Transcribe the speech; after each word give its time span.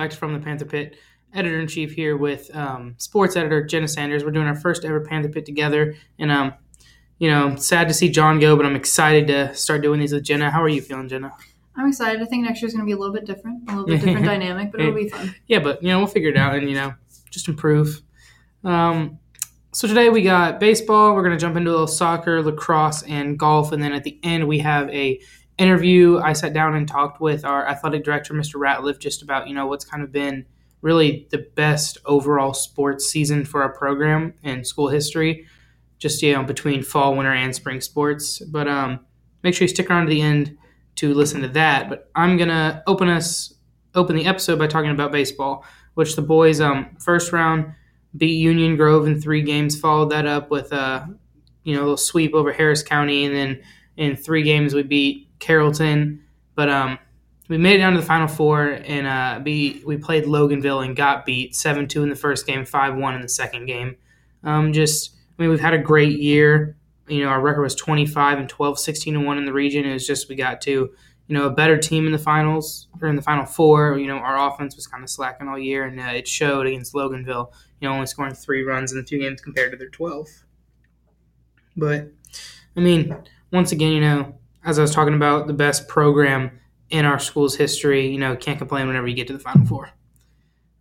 Hello 0.00 0.06
and 0.06 0.12
welcome 0.12 0.30
back 0.30 0.30
to 0.30 0.32
From 0.32 0.32
the 0.32 0.40
Panther 0.42 0.64
Pit. 0.64 0.96
Editor 1.34 1.60
in 1.60 1.68
chief 1.68 1.92
here 1.92 2.16
with 2.16 2.50
um, 2.56 2.94
sports 2.96 3.36
editor 3.36 3.62
Jenna 3.62 3.86
Sanders. 3.86 4.24
We're 4.24 4.30
doing 4.30 4.46
our 4.46 4.54
first 4.54 4.82
ever 4.86 4.98
Panther 4.98 5.28
Pit 5.28 5.44
together, 5.44 5.94
and 6.18 6.32
um, 6.32 6.54
you 7.18 7.28
know, 7.30 7.54
sad 7.56 7.86
to 7.88 7.92
see 7.92 8.08
John 8.08 8.40
go, 8.40 8.56
but 8.56 8.64
I'm 8.64 8.76
excited 8.76 9.26
to 9.26 9.54
start 9.54 9.82
doing 9.82 10.00
these 10.00 10.14
with 10.14 10.24
Jenna. 10.24 10.50
How 10.50 10.62
are 10.62 10.70
you 10.70 10.80
feeling, 10.80 11.06
Jenna? 11.06 11.34
I'm 11.76 11.88
excited. 11.88 12.22
I 12.22 12.24
think 12.24 12.46
next 12.46 12.62
year's 12.62 12.72
going 12.72 12.80
to 12.82 12.86
be 12.86 12.92
a 12.92 12.96
little 12.96 13.12
bit 13.12 13.26
different, 13.26 13.68
a 13.68 13.72
little 13.72 13.84
bit 13.84 14.00
different 14.00 14.24
dynamic, 14.24 14.72
but 14.72 14.80
it'll 14.80 14.94
be 14.94 15.10
fun. 15.10 15.34
Yeah, 15.48 15.58
but 15.58 15.82
you 15.82 15.90
know, 15.90 15.98
we'll 15.98 16.06
figure 16.06 16.30
it 16.30 16.36
out 16.38 16.54
and 16.54 16.66
you 16.66 16.76
know, 16.76 16.94
just 17.30 17.46
improve. 17.46 18.00
Um, 18.64 19.18
so 19.72 19.86
today 19.86 20.08
we 20.08 20.22
got 20.22 20.60
baseball. 20.60 21.14
We're 21.14 21.24
gonna 21.24 21.36
jump 21.36 21.58
into 21.58 21.70
a 21.70 21.72
little 21.72 21.86
soccer, 21.86 22.42
lacrosse, 22.42 23.02
and 23.02 23.38
golf, 23.38 23.70
and 23.72 23.82
then 23.82 23.92
at 23.92 24.04
the 24.04 24.18
end 24.22 24.48
we 24.48 24.60
have 24.60 24.88
a 24.88 25.20
interview. 25.60 26.18
I 26.18 26.32
sat 26.32 26.54
down 26.54 26.74
and 26.74 26.88
talked 26.88 27.20
with 27.20 27.44
our 27.44 27.68
athletic 27.68 28.02
director, 28.02 28.32
Mr. 28.32 28.54
Ratliff, 28.54 28.98
just 28.98 29.22
about 29.22 29.46
you 29.46 29.54
know 29.54 29.66
what's 29.66 29.84
kind 29.84 30.02
of 30.02 30.10
been 30.10 30.46
really 30.82 31.28
the 31.30 31.38
best 31.54 31.98
overall 32.06 32.54
sports 32.54 33.06
season 33.06 33.44
for 33.44 33.62
our 33.62 33.72
program 33.72 34.32
in 34.42 34.64
school 34.64 34.88
history. 34.88 35.46
Just 35.98 36.22
you 36.22 36.32
know 36.32 36.42
between 36.42 36.82
fall, 36.82 37.14
winter, 37.14 37.32
and 37.32 37.54
spring 37.54 37.80
sports. 37.80 38.40
But 38.40 38.66
um, 38.68 39.00
make 39.42 39.54
sure 39.54 39.64
you 39.64 39.68
stick 39.68 39.90
around 39.90 40.06
to 40.06 40.10
the 40.10 40.22
end 40.22 40.56
to 40.96 41.12
listen 41.12 41.42
to 41.42 41.48
that. 41.48 41.88
But 41.88 42.10
I'm 42.14 42.36
gonna 42.36 42.82
open 42.86 43.08
us 43.08 43.54
open 43.94 44.16
the 44.16 44.26
episode 44.26 44.58
by 44.58 44.66
talking 44.66 44.90
about 44.90 45.12
baseball, 45.12 45.64
which 45.94 46.16
the 46.16 46.22
boys 46.22 46.60
um 46.60 46.96
first 46.98 47.32
round 47.32 47.74
beat 48.16 48.36
Union 48.36 48.76
Grove 48.76 49.06
in 49.06 49.20
three 49.20 49.42
games. 49.42 49.78
Followed 49.78 50.10
that 50.10 50.26
up 50.26 50.50
with 50.50 50.72
a 50.72 51.06
you 51.64 51.74
know 51.74 51.80
a 51.80 51.82
little 51.82 51.96
sweep 51.98 52.34
over 52.34 52.52
Harris 52.52 52.82
County, 52.82 53.26
and 53.26 53.34
then 53.34 53.62
in 53.96 54.16
three 54.16 54.42
games 54.42 54.74
we 54.74 54.82
beat 54.82 55.29
Carrollton. 55.40 56.22
But 56.54 56.68
um, 56.68 56.98
we 57.48 57.58
made 57.58 57.76
it 57.76 57.78
down 57.78 57.94
to 57.94 58.00
the 58.00 58.06
final 58.06 58.28
four, 58.28 58.66
and 58.66 59.06
uh, 59.06 59.40
beat, 59.42 59.84
we 59.84 59.96
played 59.96 60.24
Loganville 60.24 60.84
and 60.84 60.94
got 60.94 61.26
beat 61.26 61.56
seven 61.56 61.88
two 61.88 62.02
in 62.02 62.08
the 62.08 62.16
first 62.16 62.46
game, 62.46 62.64
five 62.64 62.94
one 62.96 63.14
in 63.14 63.22
the 63.22 63.28
second 63.28 63.66
game. 63.66 63.96
Um, 64.44 64.72
just 64.72 65.16
I 65.38 65.42
mean 65.42 65.50
we've 65.50 65.60
had 65.60 65.74
a 65.74 65.78
great 65.78 66.18
year. 66.20 66.76
You 67.08 67.24
know 67.24 67.28
our 67.28 67.40
record 67.40 67.62
was 67.62 67.74
25 67.74 68.38
and 68.38 68.48
12, 68.48 68.78
16 68.78 69.16
and 69.16 69.26
one 69.26 69.38
in 69.38 69.44
the 69.44 69.52
region. 69.52 69.84
It 69.84 69.92
was 69.92 70.06
just 70.06 70.28
we 70.28 70.36
got 70.36 70.60
to 70.62 70.70
you 70.70 71.34
know 71.34 71.46
a 71.46 71.50
better 71.50 71.76
team 71.76 72.06
in 72.06 72.12
the 72.12 72.18
finals 72.18 72.86
or 73.00 73.08
in 73.08 73.16
the 73.16 73.22
final 73.22 73.44
four. 73.44 73.98
You 73.98 74.06
know 74.06 74.18
our 74.18 74.48
offense 74.48 74.76
was 74.76 74.86
kind 74.86 75.02
of 75.02 75.10
slacking 75.10 75.48
all 75.48 75.58
year, 75.58 75.84
and 75.84 75.98
uh, 75.98 76.04
it 76.04 76.28
showed 76.28 76.66
against 76.66 76.94
Loganville 76.94 77.52
you 77.80 77.88
know, 77.88 77.94
only 77.94 78.06
scoring 78.06 78.34
three 78.34 78.62
runs 78.62 78.92
in 78.92 78.98
the 78.98 79.04
two 79.04 79.18
games 79.18 79.40
compared 79.40 79.72
to 79.72 79.76
their 79.76 79.88
12. 79.88 80.28
But, 81.76 82.12
I 82.76 82.80
mean, 82.80 83.16
once 83.52 83.72
again, 83.72 83.92
you 83.92 84.00
know, 84.00 84.38
as 84.64 84.78
I 84.78 84.82
was 84.82 84.92
talking 84.92 85.14
about, 85.14 85.46
the 85.46 85.52
best 85.52 85.88
program 85.88 86.58
in 86.90 87.04
our 87.04 87.18
school's 87.18 87.56
history, 87.56 88.08
you 88.08 88.18
know, 88.18 88.36
can't 88.36 88.58
complain 88.58 88.86
whenever 88.86 89.06
you 89.06 89.14
get 89.14 89.26
to 89.28 89.32
the 89.32 89.38
Final 89.38 89.66
Four. 89.66 89.90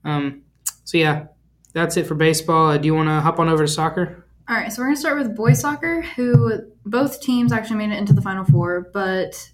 Um, 0.04 0.42
so, 0.84 0.98
yeah, 0.98 1.28
that's 1.74 1.98
it 1.98 2.08
for 2.08 2.16
baseball. 2.16 2.72
Uh, 2.72 2.78
do 2.78 2.88
you 2.88 2.96
want 2.96 3.10
to 3.10 3.22
hop 3.22 3.40
on 3.40 3.48
over 3.48 3.66
to 3.66 3.72
soccer? 3.72 4.26
All 4.48 4.56
right, 4.56 4.72
so 4.74 4.82
we're 4.82 4.88
going 4.88 4.96
to 4.96 5.00
start 5.00 5.18
with 5.20 5.36
boys 5.36 5.60
soccer, 5.60 6.02
who 6.02 6.72
both 6.86 7.22
teams 7.22 7.54
actually 7.54 7.78
made 7.78 7.92
it 7.92 7.98
into 8.00 8.14
the 8.14 8.22
Final 8.22 8.44
Four, 8.44 8.90
but 8.92 9.52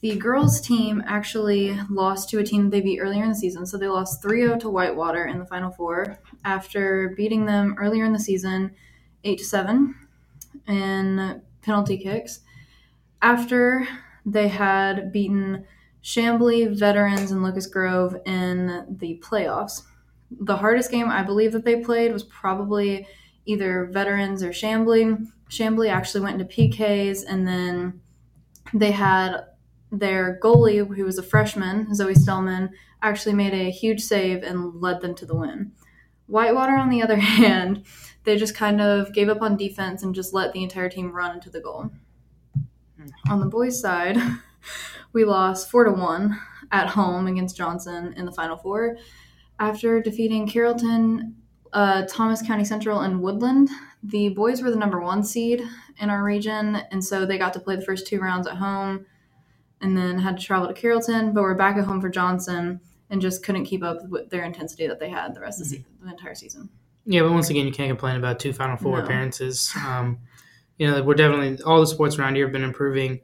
the 0.00 0.16
girls 0.16 0.60
team 0.60 1.02
actually 1.06 1.78
lost 1.90 2.28
to 2.30 2.38
a 2.38 2.44
team 2.44 2.70
they 2.70 2.80
beat 2.80 3.00
earlier 3.00 3.22
in 3.22 3.30
the 3.30 3.34
season. 3.34 3.64
So 3.66 3.78
they 3.78 3.88
lost 3.88 4.22
3 4.22 4.42
0 4.42 4.58
to 4.58 4.70
Whitewater 4.70 5.26
in 5.26 5.38
the 5.38 5.46
Final 5.46 5.70
Four 5.70 6.18
after 6.44 7.14
beating 7.16 7.46
them 7.46 7.76
earlier 7.78 8.04
in 8.04 8.12
the 8.12 8.18
season 8.18 8.72
8 9.24 9.40
7 9.40 9.94
in 10.68 11.42
penalty 11.62 11.96
kicks. 11.98 12.40
After 13.22 13.86
they 14.24 14.48
had 14.48 15.12
beaten 15.12 15.64
Chamblee, 16.06 16.76
Veterans, 16.78 17.32
and 17.32 17.42
Locust 17.42 17.72
Grove 17.72 18.16
in 18.26 18.96
the 18.98 19.20
playoffs. 19.24 19.82
The 20.30 20.56
hardest 20.56 20.90
game 20.92 21.08
I 21.08 21.24
believe 21.24 21.52
that 21.52 21.64
they 21.64 21.82
played 21.82 22.12
was 22.12 22.22
probably 22.22 23.08
either 23.44 23.86
Veterans 23.92 24.42
or 24.42 24.50
Chamblee. 24.50 25.26
Chamblee 25.50 25.90
actually 25.90 26.20
went 26.20 26.40
into 26.40 26.54
PKs, 26.54 27.24
and 27.28 27.46
then 27.46 28.00
they 28.72 28.92
had 28.92 29.46
their 29.90 30.38
goalie, 30.40 30.86
who 30.94 31.04
was 31.04 31.18
a 31.18 31.24
freshman, 31.24 31.92
Zoe 31.92 32.14
Stellman, 32.14 32.70
actually 33.02 33.34
made 33.34 33.54
a 33.54 33.70
huge 33.70 34.02
save 34.02 34.44
and 34.44 34.80
led 34.80 35.00
them 35.00 35.14
to 35.16 35.26
the 35.26 35.36
win. 35.36 35.72
Whitewater, 36.26 36.76
on 36.76 36.88
the 36.88 37.02
other 37.04 37.16
hand, 37.16 37.84
they 38.22 38.36
just 38.36 38.54
kind 38.54 38.80
of 38.80 39.12
gave 39.12 39.28
up 39.28 39.42
on 39.42 39.56
defense 39.56 40.04
and 40.04 40.14
just 40.14 40.32
let 40.32 40.52
the 40.52 40.62
entire 40.62 40.88
team 40.88 41.12
run 41.12 41.34
into 41.34 41.50
the 41.50 41.60
goal. 41.60 41.90
On 43.28 43.40
the 43.40 43.46
boys' 43.46 43.80
side, 43.80 44.16
we 45.12 45.24
lost 45.24 45.70
4 45.70 45.84
to 45.84 45.92
1 45.92 46.40
at 46.72 46.88
home 46.88 47.26
against 47.26 47.56
Johnson 47.56 48.12
in 48.16 48.26
the 48.26 48.32
Final 48.32 48.56
Four 48.56 48.96
after 49.58 50.00
defeating 50.00 50.46
Carrollton, 50.46 51.36
uh, 51.72 52.04
Thomas 52.08 52.42
County 52.42 52.64
Central, 52.64 53.00
and 53.00 53.20
Woodland. 53.20 53.70
The 54.02 54.30
boys 54.30 54.62
were 54.62 54.70
the 54.70 54.76
number 54.76 55.00
one 55.00 55.22
seed 55.22 55.62
in 55.98 56.10
our 56.10 56.22
region, 56.22 56.76
and 56.90 57.04
so 57.04 57.24
they 57.24 57.38
got 57.38 57.52
to 57.54 57.60
play 57.60 57.76
the 57.76 57.84
first 57.84 58.06
two 58.06 58.20
rounds 58.20 58.46
at 58.46 58.56
home 58.56 59.06
and 59.80 59.96
then 59.96 60.18
had 60.18 60.38
to 60.38 60.44
travel 60.44 60.68
to 60.68 60.74
Carrollton, 60.74 61.32
but 61.32 61.42
we're 61.42 61.54
back 61.54 61.76
at 61.76 61.84
home 61.84 62.00
for 62.00 62.08
Johnson 62.08 62.80
and 63.10 63.20
just 63.20 63.44
couldn't 63.44 63.64
keep 63.64 63.82
up 63.82 64.08
with 64.08 64.30
their 64.30 64.44
intensity 64.44 64.86
that 64.86 64.98
they 64.98 65.08
had 65.08 65.34
the 65.34 65.40
rest 65.40 65.60
of 65.60 65.68
the, 65.68 65.78
mm-hmm. 65.78 66.06
the 66.06 66.12
entire 66.12 66.34
season. 66.34 66.68
Yeah, 67.04 67.22
but 67.22 67.32
once 67.32 67.50
again, 67.50 67.66
you 67.66 67.72
can't 67.72 67.88
complain 67.88 68.16
about 68.16 68.40
two 68.40 68.52
Final 68.52 68.76
Four 68.76 68.98
no. 68.98 69.04
appearances. 69.04 69.72
Um, 69.86 70.18
you 70.78 70.86
know, 70.86 71.02
we're 71.02 71.14
definitely 71.14 71.62
all 71.64 71.80
the 71.80 71.86
sports 71.86 72.18
around 72.18 72.34
here 72.34 72.46
have 72.46 72.52
been 72.52 72.62
improving. 72.64 73.20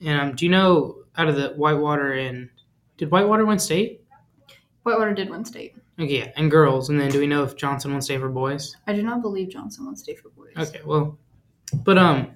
And 0.00 0.20
um, 0.20 0.34
do 0.34 0.44
you 0.44 0.50
know 0.50 1.02
out 1.16 1.28
of 1.28 1.36
the 1.36 1.50
Whitewater 1.50 2.12
and 2.12 2.48
did 2.96 3.10
Whitewater 3.10 3.46
win 3.46 3.58
state? 3.58 4.02
Whitewater 4.82 5.14
did 5.14 5.30
win 5.30 5.44
state. 5.44 5.76
Okay, 6.00 6.18
yeah, 6.18 6.32
and 6.36 6.50
girls. 6.50 6.88
And 6.88 7.00
then 7.00 7.10
do 7.10 7.18
we 7.18 7.26
know 7.26 7.42
if 7.42 7.56
Johnson 7.56 7.92
won 7.92 8.00
state 8.00 8.20
for 8.20 8.28
boys? 8.28 8.76
I 8.86 8.92
do 8.92 9.02
not 9.02 9.20
believe 9.20 9.48
Johnson 9.48 9.86
won 9.86 9.96
state 9.96 10.20
for 10.20 10.30
boys. 10.30 10.54
Okay, 10.56 10.80
well, 10.84 11.18
but 11.84 11.98
um, 11.98 12.32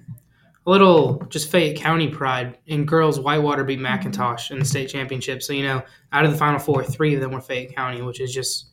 a 0.65 0.69
little 0.69 1.25
just 1.29 1.49
Fayette 1.49 1.77
County 1.77 2.09
pride. 2.09 2.57
In 2.67 2.85
girls, 2.85 3.19
Whitewater 3.19 3.63
beat 3.63 3.79
McIntosh 3.79 4.51
in 4.51 4.59
the 4.59 4.65
state 4.65 4.89
championship. 4.89 5.41
So, 5.41 5.53
you 5.53 5.63
know, 5.63 5.81
out 6.11 6.25
of 6.25 6.31
the 6.31 6.37
final 6.37 6.59
four, 6.59 6.83
three 6.83 7.15
of 7.15 7.21
them 7.21 7.31
were 7.31 7.41
Fayette 7.41 7.75
County, 7.75 8.01
which 8.01 8.19
is 8.19 8.33
just, 8.33 8.67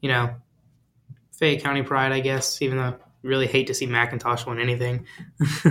you 0.00 0.08
know, 0.08 0.34
Fayette 1.32 1.62
County 1.62 1.82
pride, 1.82 2.12
I 2.12 2.20
guess, 2.20 2.60
even 2.62 2.78
though 2.78 2.96
really 3.24 3.46
hate 3.46 3.66
to 3.66 3.74
see 3.74 3.86
McIntosh 3.86 4.46
win 4.46 4.60
anything. 4.60 5.06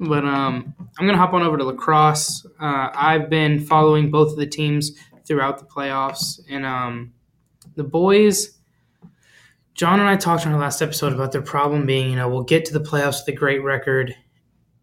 but 0.00 0.24
um, 0.24 0.74
I'm 0.98 1.06
going 1.06 1.12
to 1.12 1.18
hop 1.18 1.32
on 1.32 1.42
over 1.42 1.56
to 1.56 1.64
lacrosse. 1.64 2.46
Uh, 2.60 2.88
I've 2.92 3.30
been 3.30 3.60
following 3.60 4.10
both 4.10 4.32
of 4.32 4.36
the 4.36 4.46
teams 4.46 4.92
throughout 5.24 5.58
the 5.58 5.66
playoffs. 5.66 6.40
And 6.50 6.66
um, 6.66 7.12
the 7.76 7.84
boys. 7.84 8.58
John 9.74 10.00
and 10.00 10.08
I 10.08 10.16
talked 10.16 10.46
on 10.46 10.52
our 10.52 10.60
last 10.60 10.82
episode 10.82 11.12
about 11.12 11.32
their 11.32 11.42
problem 11.42 11.86
being, 11.86 12.10
you 12.10 12.16
know, 12.16 12.28
we'll 12.28 12.42
get 12.42 12.64
to 12.66 12.72
the 12.72 12.80
playoffs 12.80 13.20
with 13.20 13.34
a 13.34 13.38
great 13.38 13.62
record 13.62 14.14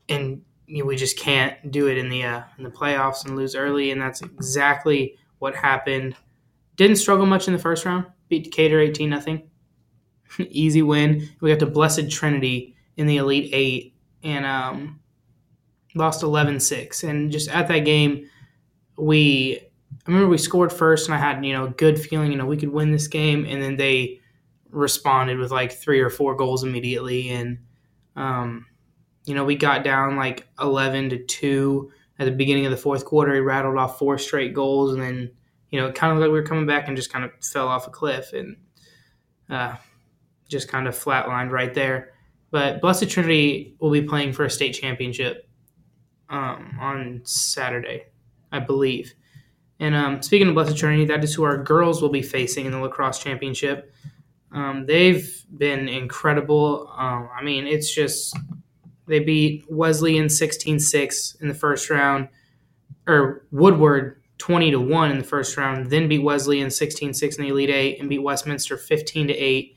and 0.09 0.41
you 0.69 0.79
know, 0.83 0.85
we 0.85 0.95
just 0.95 1.17
can't 1.17 1.71
do 1.71 1.87
it 1.87 1.97
in 1.97 2.09
the 2.09 2.23
uh, 2.23 2.41
in 2.57 2.63
the 2.63 2.69
playoffs 2.69 3.25
and 3.25 3.35
lose 3.35 3.55
early, 3.55 3.91
and 3.91 3.99
that's 3.99 4.21
exactly 4.21 5.17
what 5.39 5.55
happened. 5.55 6.15
Didn't 6.75 6.97
struggle 6.97 7.25
much 7.25 7.47
in 7.47 7.53
the 7.53 7.59
first 7.59 7.85
round. 7.85 8.05
Beat 8.27 8.43
Decatur 8.45 8.79
eighteen 8.79 9.09
nothing. 9.09 9.49
Easy 10.39 10.81
win. 10.81 11.29
We 11.41 11.49
got 11.49 11.59
to 11.59 11.65
Blessed 11.65 12.09
Trinity 12.09 12.75
in 12.97 13.07
the 13.07 13.17
Elite 13.17 13.49
Eight 13.53 13.93
and 14.23 14.45
um, 14.45 14.99
lost 15.95 16.21
11-6. 16.21 17.07
And 17.07 17.31
just 17.31 17.49
at 17.49 17.67
that 17.67 17.79
game, 17.79 18.29
we 18.97 19.59
I 20.07 20.11
remember 20.11 20.29
we 20.29 20.37
scored 20.37 20.73
first, 20.73 21.07
and 21.07 21.15
I 21.15 21.17
had 21.17 21.43
you 21.45 21.53
know 21.53 21.65
a 21.65 21.69
good 21.69 21.99
feeling 21.99 22.31
you 22.31 22.37
know 22.37 22.45
we 22.45 22.57
could 22.57 22.69
win 22.69 22.91
this 22.91 23.07
game, 23.07 23.45
and 23.45 23.61
then 23.61 23.75
they 23.75 24.19
responded 24.69 25.37
with 25.37 25.51
like 25.51 25.71
three 25.71 25.99
or 25.99 26.09
four 26.09 26.35
goals 26.35 26.63
immediately, 26.63 27.29
and 27.29 27.59
um, 28.15 28.65
you 29.25 29.35
know, 29.35 29.45
we 29.45 29.55
got 29.55 29.83
down 29.83 30.15
like 30.15 30.47
11 30.59 31.11
to 31.11 31.23
2 31.23 31.91
at 32.17 32.25
the 32.25 32.31
beginning 32.31 32.65
of 32.65 32.71
the 32.71 32.77
fourth 32.77 33.05
quarter. 33.05 33.33
He 33.33 33.39
rattled 33.39 33.77
off 33.77 33.99
four 33.99 34.17
straight 34.17 34.55
goals, 34.55 34.93
and 34.93 35.01
then, 35.01 35.31
you 35.69 35.79
know, 35.79 35.87
it 35.87 35.95
kind 35.95 36.11
of 36.11 36.17
like 36.17 36.31
we 36.31 36.39
were 36.39 36.43
coming 36.43 36.65
back 36.65 36.87
and 36.87 36.97
just 36.97 37.11
kind 37.11 37.23
of 37.23 37.31
fell 37.43 37.67
off 37.67 37.85
a 37.85 37.91
cliff 37.91 38.33
and 38.33 38.57
uh, 39.49 39.75
just 40.49 40.67
kind 40.67 40.87
of 40.87 40.95
flatlined 40.97 41.51
right 41.51 41.73
there. 41.73 42.11
But 42.51 42.81
Blessed 42.81 43.09
Trinity 43.09 43.75
will 43.79 43.91
be 43.91 44.01
playing 44.01 44.33
for 44.33 44.43
a 44.43 44.49
state 44.49 44.73
championship 44.73 45.47
um, 46.29 46.77
on 46.81 47.21
Saturday, 47.23 48.07
I 48.51 48.59
believe. 48.59 49.13
And 49.79 49.95
um, 49.95 50.21
speaking 50.21 50.49
of 50.49 50.55
Blessed 50.55 50.77
Trinity, 50.77 51.05
that 51.05 51.23
is 51.23 51.33
who 51.33 51.43
our 51.43 51.57
girls 51.57 52.01
will 52.01 52.09
be 52.09 52.21
facing 52.21 52.65
in 52.65 52.71
the 52.71 52.79
lacrosse 52.79 53.19
championship. 53.19 53.93
Um, 54.51 54.85
they've 54.87 55.45
been 55.55 55.87
incredible. 55.87 56.91
Um, 56.97 57.29
I 57.33 57.43
mean, 57.43 57.67
it's 57.67 57.93
just 57.93 58.35
they 59.07 59.19
beat 59.19 59.65
Wesleyan 59.69 60.25
16-6 60.25 61.41
in 61.41 61.47
the 61.47 61.53
first 61.53 61.89
round, 61.89 62.29
or 63.07 63.45
Woodward 63.51 64.21
20 64.39 64.71
to 64.71 64.79
1 64.79 65.11
in 65.11 65.17
the 65.17 65.23
first 65.23 65.55
round, 65.55 65.89
then 65.91 66.07
beat 66.07 66.23
Wesleyan 66.23 66.69
16-6 66.69 67.37
in 67.37 67.43
the 67.43 67.49
Elite 67.49 67.69
8 67.69 67.99
and 67.99 68.09
beat 68.09 68.23
Westminster 68.23 68.77
15 68.77 69.27
to 69.27 69.33
8 69.33 69.75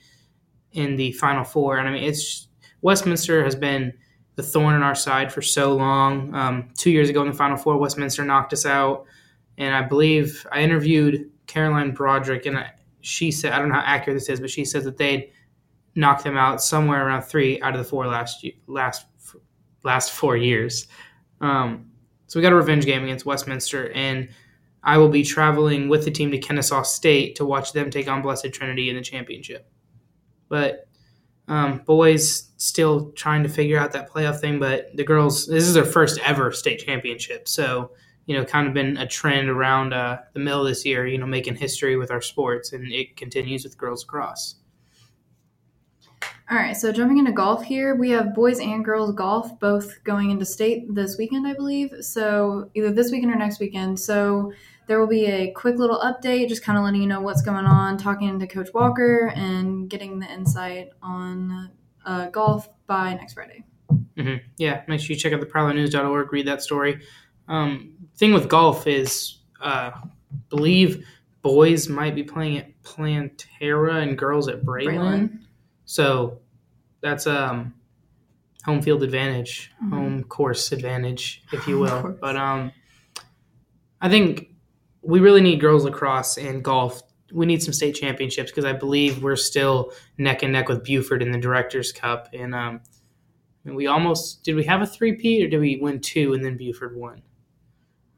in 0.72 0.96
the 0.96 1.12
Final 1.12 1.44
Four. 1.44 1.78
And 1.78 1.88
I 1.88 1.92
mean, 1.92 2.04
it's 2.04 2.48
Westminster 2.80 3.44
has 3.44 3.54
been 3.54 3.92
the 4.34 4.42
thorn 4.42 4.74
in 4.74 4.82
our 4.82 4.94
side 4.94 5.32
for 5.32 5.42
so 5.42 5.74
long. 5.74 6.34
Um, 6.34 6.70
two 6.76 6.90
years 6.90 7.08
ago 7.08 7.22
in 7.22 7.28
the 7.28 7.34
Final 7.34 7.56
Four, 7.56 7.78
Westminster 7.78 8.24
knocked 8.24 8.52
us 8.52 8.66
out, 8.66 9.04
and 9.58 9.74
I 9.74 9.82
believe 9.82 10.46
I 10.50 10.62
interviewed 10.62 11.30
Caroline 11.46 11.92
Broderick, 11.92 12.46
and 12.46 12.58
I, 12.58 12.70
she 13.00 13.30
said 13.30 13.52
I 13.52 13.58
don't 13.58 13.69
know 13.69 13.74
how 13.74 13.82
accurate 13.84 14.19
this 14.19 14.28
is, 14.28 14.40
but 14.40 14.50
she 14.50 14.64
said 14.64 14.84
that 14.84 14.96
they'd 14.96 15.30
knocked 15.94 16.24
them 16.24 16.36
out 16.36 16.62
somewhere 16.62 17.06
around 17.06 17.22
three 17.22 17.60
out 17.60 17.74
of 17.74 17.78
the 17.78 17.84
four 17.84 18.06
last 18.06 18.46
last 18.66 19.06
last 19.84 20.12
four 20.12 20.36
years. 20.36 20.86
Um, 21.40 21.90
so 22.26 22.38
we 22.38 22.42
got 22.42 22.52
a 22.52 22.56
revenge 22.56 22.86
game 22.86 23.04
against 23.04 23.26
Westminster, 23.26 23.90
and 23.92 24.28
I 24.82 24.98
will 24.98 25.08
be 25.08 25.22
traveling 25.22 25.88
with 25.88 26.04
the 26.04 26.10
team 26.10 26.30
to 26.30 26.38
Kennesaw 26.38 26.82
State 26.82 27.36
to 27.36 27.44
watch 27.44 27.72
them 27.72 27.90
take 27.90 28.08
on 28.08 28.22
Blessed 28.22 28.52
Trinity 28.52 28.88
in 28.88 28.96
the 28.96 29.02
championship. 29.02 29.71
But 30.52 30.87
um, 31.49 31.78
boys 31.87 32.50
still 32.58 33.10
trying 33.12 33.43
to 33.43 33.49
figure 33.49 33.78
out 33.78 33.93
that 33.93 34.12
playoff 34.12 34.38
thing, 34.38 34.58
but 34.58 34.94
the 34.94 35.02
girls 35.02 35.46
this 35.46 35.64
is 35.64 35.72
their 35.72 35.87
first 35.87 36.20
ever 36.20 36.52
state 36.52 36.81
championship, 36.81 37.49
so 37.49 37.93
you 38.26 38.37
know, 38.37 38.44
kind 38.44 38.69
of 38.69 38.75
been 38.75 38.99
a 38.99 39.06
trend 39.06 39.49
around 39.49 39.94
uh, 39.94 40.19
the 40.34 40.40
middle 40.40 40.62
this 40.64 40.84
year. 40.84 41.06
You 41.06 41.16
know, 41.16 41.26
making 41.26 41.56
history 41.56 41.96
with 41.96 42.10
our 42.10 42.20
sports, 42.20 42.75
and 42.75 42.93
it 42.93 43.16
continues 43.16 43.64
with 43.64 43.78
girls 43.78 44.02
lacrosse. 44.04 44.56
All 46.50 46.58
right, 46.58 46.76
so 46.76 46.92
jumping 46.92 47.18
into 47.18 47.32
golf 47.32 47.62
here, 47.62 47.94
we 47.94 48.10
have 48.10 48.34
boys 48.34 48.58
and 48.60 48.84
girls 48.84 49.14
golf 49.14 49.58
both 49.58 50.02
going 50.04 50.30
into 50.30 50.44
state 50.44 50.92
this 50.94 51.16
weekend, 51.16 51.46
I 51.46 51.54
believe. 51.54 51.90
So 52.00 52.68
either 52.74 52.92
this 52.92 53.10
weekend 53.10 53.32
or 53.32 53.36
next 53.36 53.60
weekend. 53.60 53.98
So 53.98 54.52
there 54.86 55.00
will 55.00 55.06
be 55.06 55.26
a 55.26 55.52
quick 55.52 55.76
little 55.76 55.98
update, 56.00 56.48
just 56.48 56.62
kind 56.62 56.76
of 56.76 56.84
letting 56.84 57.00
you 57.00 57.06
know 57.06 57.20
what's 57.20 57.42
going 57.42 57.64
on, 57.64 57.96
talking 57.96 58.38
to 58.38 58.46
Coach 58.46 58.68
Walker, 58.74 59.32
and 59.34 59.88
getting 59.88 60.18
the 60.18 60.30
insight 60.30 60.88
on 61.00 61.70
uh, 62.04 62.28
golf 62.30 62.68
by 62.86 63.14
next 63.14 63.34
Friday. 63.34 63.64
hmm 64.18 64.34
Yeah, 64.58 64.82
make 64.88 65.00
sure 65.00 65.14
you 65.14 65.20
check 65.20 65.32
out 65.32 65.40
the 65.40 65.46
prowlernews.org, 65.46 66.32
read 66.32 66.46
that 66.48 66.62
story. 66.62 67.00
Um, 67.48 67.94
thing 68.16 68.34
with 68.34 68.48
golf 68.48 68.86
is, 68.86 69.38
uh, 69.60 69.92
believe 70.50 71.06
boys 71.42 71.88
might 71.88 72.14
be 72.14 72.24
playing 72.24 72.58
at 72.58 72.82
Plantera 72.82 74.02
and 74.02 74.18
girls 74.18 74.48
at 74.48 74.64
Braylon. 74.64 74.88
Braylon. 74.94 75.38
So 75.84 76.38
that's 77.00 77.26
um, 77.26 77.75
home 78.64 78.81
field 78.82 79.02
advantage, 79.02 79.70
Mhm. 79.82 79.90
home 79.90 80.25
course 80.25 80.73
advantage, 80.73 81.43
if 81.52 81.67
you 81.67 81.79
will. 81.79 82.17
But 82.20 82.37
um, 82.37 82.73
I 84.00 84.08
think 84.08 84.49
we 85.02 85.20
really 85.20 85.40
need 85.40 85.61
girls 85.61 85.84
lacrosse 85.84 86.38
and 86.38 86.62
golf. 86.62 87.02
We 87.32 87.46
need 87.46 87.62
some 87.62 87.73
state 87.73 87.94
championships 87.94 88.50
because 88.50 88.64
I 88.64 88.73
believe 88.73 89.23
we're 89.23 89.37
still 89.37 89.93
neck 90.19 90.43
and 90.43 90.52
neck 90.52 90.69
with 90.69 90.84
Buford 90.84 91.23
in 91.23 91.32
the 91.32 91.38
Directors 91.38 91.90
Cup. 91.93 92.29
And 92.32 92.55
um, 92.55 92.81
and 93.64 93.75
we 93.76 93.87
almost 93.87 94.43
did 94.44 94.55
we 94.55 94.64
have 94.64 94.82
a 94.82 94.87
three-peat 94.87 95.44
or 95.44 95.49
did 95.49 95.61
we 95.61 95.79
win 95.81 96.00
two 96.00 96.34
and 96.34 96.44
then 96.44 96.56
Buford 96.56 96.96
won 96.96 97.23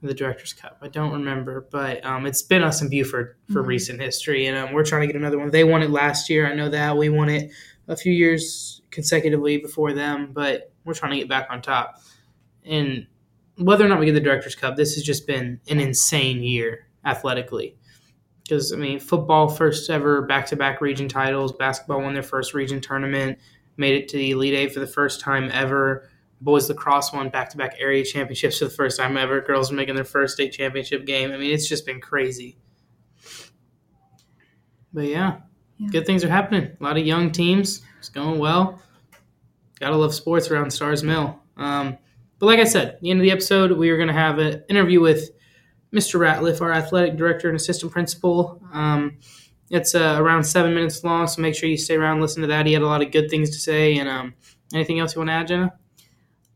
the 0.09 0.15
Directors 0.15 0.53
Cup? 0.53 0.79
I 0.83 0.89
don't 0.89 1.13
remember, 1.13 1.67
but 1.71 2.05
um, 2.05 2.27
it's 2.27 2.43
been 2.43 2.63
us 2.63 2.81
and 2.81 2.91
Buford 2.91 3.37
for 3.53 3.63
Mhm. 3.63 3.67
recent 3.67 4.01
history, 4.01 4.47
and 4.47 4.57
um, 4.57 4.73
we're 4.73 4.85
trying 4.85 5.03
to 5.03 5.07
get 5.07 5.17
another 5.17 5.39
one. 5.39 5.51
They 5.51 5.65
won 5.65 5.83
it 5.83 5.91
last 5.91 6.29
year. 6.31 6.47
I 6.51 6.55
know 6.55 6.69
that 6.69 6.97
we 6.97 7.09
won 7.09 7.29
it 7.29 7.51
a 7.89 7.97
few 7.97 8.13
years 8.13 8.83
consecutively 8.91 9.59
before 9.59 9.93
them, 9.93 10.31
but 10.33 10.73
we're 10.85 10.95
trying 10.95 11.13
to 11.13 11.19
get 11.19 11.29
back 11.29 11.49
on 11.51 11.61
top. 11.63 12.01
And 12.65 13.07
whether 13.57 13.85
or 13.85 13.89
not 13.89 14.01
we 14.01 14.07
get 14.07 14.13
the 14.13 14.21
Directors 14.21 14.55
Cup, 14.55 14.77
this 14.77 14.95
has 14.95 15.05
just 15.05 15.27
been 15.27 15.61
an 15.69 15.81
insane 15.81 16.43
year 16.43 16.89
athletically. 17.05 17.77
Because 18.43 18.73
I 18.73 18.77
mean, 18.77 19.01
football 19.01 19.49
first 19.49 19.89
ever 19.89 20.23
back-to-back 20.23 20.81
region 20.81 21.09
titles. 21.09 21.53
Basketball 21.53 22.03
won 22.03 22.15
their 22.15 22.23
first 22.23 22.53
region 22.53 22.81
tournament, 22.81 23.39
made 23.77 23.95
it 23.95 24.09
to 24.09 24.17
the 24.17 24.33
Elite 24.33 24.55
Eight 24.55 24.73
for 24.73 24.81
the 24.81 24.87
first 24.87 25.21
time 25.21 25.51
ever. 25.53 26.09
Boys 26.45 26.69
lacrosse 26.69 27.11
won 27.13 27.31
back-to-back 27.31 27.77
area 27.79 28.05
championships 28.05 28.59
for 28.59 28.67
the 28.67 28.71
first 28.71 28.99
time 28.99 29.17
ever. 29.17 29.41
Girls 29.41 29.73
are 29.73 29.75
making 29.75 29.95
their 29.95 30.05
first 30.05 30.35
state 30.35 30.53
championship 30.53 31.07
game. 31.07 31.33
I 31.33 31.39
mean, 31.39 31.53
it's 31.53 31.67
just 31.69 31.87
been 31.87 32.01
crazy. 32.03 32.59
But 34.93 35.07
yeah, 35.07 35.39
Yeah. 35.79 35.89
good 35.91 36.07
things 36.07 36.23
are 36.23 36.29
happening. 36.29 36.71
A 36.79 36.85
lot 36.85 36.97
of 36.99 37.07
young 37.07 37.31
teams. 37.33 37.83
It's 37.99 38.09
going 38.11 38.39
well. 38.39 38.81
Gotta 39.81 39.97
love 39.97 40.15
sports 40.15 40.51
around 40.51 40.71
Starr's 40.71 41.03
Mill. 41.03 41.39
Um, 41.57 41.97
but 42.39 42.47
like 42.47 42.59
I 42.61 42.65
said, 42.65 42.89
at 42.89 43.01
the 43.01 43.11
end 43.11 43.21
of 43.21 43.25
the 43.25 43.31
episode, 43.31 43.73
we 43.73 43.89
are 43.91 43.97
going 43.97 44.09
to 44.09 44.13
have 44.15 44.39
an 44.39 44.63
interview 44.69 45.01
with 45.01 45.31
Mr. 45.95 46.21
Ratliff, 46.21 46.61
our 46.61 46.73
athletic 46.73 47.17
director 47.17 47.49
and 47.49 47.57
assistant 47.57 47.91
principal. 47.91 48.61
Um, 48.73 49.17
it's 49.71 49.95
uh, 49.95 50.17
around 50.19 50.45
seven 50.45 50.75
minutes 50.75 51.03
long, 51.05 51.27
so 51.27 51.41
make 51.41 51.55
sure 51.55 51.69
you 51.69 51.77
stay 51.79 51.97
around 51.97 52.15
and 52.15 52.23
listen 52.23 52.43
to 52.43 52.49
that. 52.49 52.67
He 52.67 52.73
had 52.75 52.83
a 52.83 52.87
lot 52.87 53.03
of 53.03 53.11
good 53.13 53.31
things 53.31 53.51
to 53.51 53.59
say. 53.59 53.97
And 53.99 54.09
um, 54.09 54.35
anything 54.75 55.01
else 55.01 55.15
you 55.15 55.21
want 55.21 55.31
to 55.31 55.35
add, 55.35 55.47
Jenna? 55.49 55.73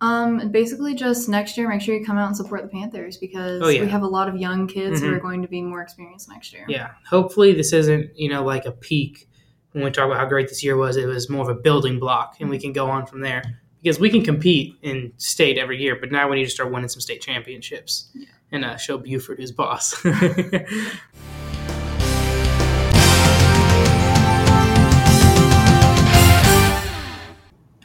Um, 0.00 0.50
basically, 0.50 0.94
just 0.94 1.28
next 1.28 1.56
year, 1.56 1.68
make 1.68 1.80
sure 1.80 1.94
you 1.96 2.04
come 2.04 2.18
out 2.18 2.28
and 2.28 2.36
support 2.36 2.62
the 2.62 2.68
Panthers 2.68 3.16
because 3.16 3.60
Oh, 3.62 3.68
yeah. 3.68 3.80
we 3.80 3.88
have 3.88 4.02
a 4.02 4.06
lot 4.06 4.28
of 4.28 4.36
young 4.36 4.66
kids 4.68 5.00
who 5.00 5.08
Mhm. 5.10 5.16
are 5.16 5.20
going 5.20 5.42
to 5.42 5.48
be 5.48 5.60
more 5.60 5.82
experienced 5.82 6.28
next 6.28 6.52
year. 6.52 6.64
Yeah. 6.68 6.90
Hopefully, 7.08 7.52
this 7.52 7.72
isn't 7.72 8.10
you 8.16 8.28
know 8.28 8.44
like 8.44 8.64
a 8.64 8.72
peak 8.72 9.28
when 9.72 9.84
we 9.84 9.90
talk 9.90 10.06
about 10.06 10.18
how 10.18 10.26
great 10.26 10.48
this 10.48 10.62
year 10.62 10.76
was. 10.76 10.96
It 10.96 11.06
was 11.06 11.28
more 11.28 11.42
of 11.42 11.56
a 11.56 11.60
building 11.60 11.98
block, 11.98 12.36
and 12.40 12.48
we 12.48 12.58
can 12.60 12.72
go 12.72 12.88
on 12.88 13.06
from 13.06 13.20
there 13.22 13.42
because 13.82 13.98
we 13.98 14.08
can 14.10 14.22
compete 14.22 14.74
in 14.82 15.12
state 15.16 15.58
every 15.58 15.80
year. 15.82 15.96
But 15.96 16.12
now 16.12 16.28
we 16.28 16.36
need 16.36 16.44
to 16.44 16.50
start 16.50 16.72
winning 16.72 16.88
some 16.88 17.00
state 17.00 17.20
championships 17.20 18.08
and 18.52 18.64
uh, 18.64 18.76
show 18.76 18.98
Buford 18.98 19.38
who's 19.38 19.50
boss. 19.52 19.94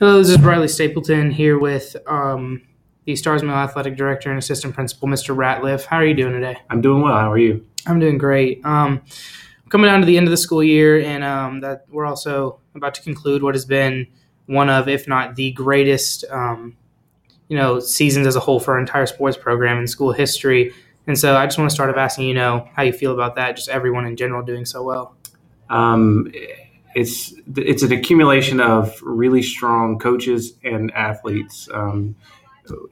Hello, 0.04 0.18
this 0.18 0.32
is 0.32 0.38
Rilee 0.40 0.70
Stapleton 0.70 1.32
here 1.32 1.58
with 1.58 1.96
um, 2.08 2.62
the 3.06 3.16
Starr's 3.16 3.42
Mill 3.42 3.56
Athletic 3.56 3.96
Director 3.96 4.30
and 4.30 4.38
Assistant 4.38 4.76
Principal, 4.76 5.08
Mr. 5.08 5.34
Ratliff. 5.34 5.86
How 5.86 5.96
are 5.96 6.06
you 6.06 6.14
doing 6.14 6.34
today? 6.34 6.58
I'm 6.70 6.82
doing 6.82 7.02
well. 7.02 7.18
How 7.18 7.32
are 7.32 7.38
you? 7.38 7.66
I'm 7.88 8.02
doing 8.02 8.18
great. 8.18 8.60
Um, 8.66 9.02
coming 9.70 9.90
down 9.90 10.02
to 10.02 10.06
the 10.06 10.18
end 10.18 10.28
of 10.28 10.32
the 10.32 10.36
school 10.36 10.62
year, 10.62 11.00
and 11.00 11.24
um, 11.24 11.62
that 11.62 11.86
we're 11.90 12.06
also 12.06 12.60
about 12.76 12.94
to 12.96 13.02
conclude 13.02 13.44
what 13.44 13.56
has 13.56 13.64
been 13.64 14.06
one 14.48 14.70
of, 14.70 14.90
if 14.90 15.08
not 15.08 15.38
the 15.38 15.54
greatest, 15.54 16.26
um, 16.30 16.76
you 17.48 17.56
know, 17.56 17.80
seasons 17.80 18.28
as 18.28 18.36
a 18.36 18.42
whole 18.42 18.60
for 18.60 18.74
our 18.74 18.82
entire 18.82 19.06
sports 19.06 19.38
program 19.38 19.78
in 19.78 19.88
school 19.88 20.12
history. 20.12 20.74
And 21.08 21.18
so, 21.18 21.38
I 21.38 21.46
just 21.46 21.58
want 21.58 21.70
to 21.70 21.74
start 21.74 21.90
off 21.90 21.96
asking 21.96 22.28
you 22.28 22.34
know 22.34 22.68
how 22.76 22.84
you 22.84 22.92
feel 22.92 23.14
about 23.14 23.36
that. 23.36 23.56
Just 23.56 23.70
everyone 23.70 24.06
in 24.06 24.18
general 24.18 24.44
doing 24.44 24.66
so 24.66 24.84
well. 24.84 25.16
Um, 25.70 26.30
it's 26.96 27.34
it's 27.56 27.84
an 27.84 27.92
accumulation 27.92 28.60
of 28.60 29.00
really 29.02 29.42
strong 29.42 30.00
coaches 30.00 30.54
and 30.64 30.92
athletes. 30.94 31.68
Um, 31.74 32.16